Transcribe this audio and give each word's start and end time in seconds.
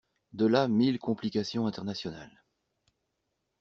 De 0.33 0.47
là 0.47 0.67
mille 0.67 0.97
complications 0.97 1.67
internationales. 1.67 2.43